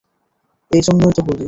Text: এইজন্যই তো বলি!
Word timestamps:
এইজন্যই 0.71 1.13
তো 1.17 1.21
বলি! 1.27 1.39